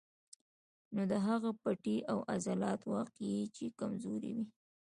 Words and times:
نو 0.93 1.01
د 1.11 1.13
هغو 1.25 1.49
پټې 1.61 1.97
او 2.11 2.17
عضلات 2.33 2.81
واقعي 2.93 3.41
چې 3.55 3.65
کمزوري 3.79 4.31
وي 4.37 4.47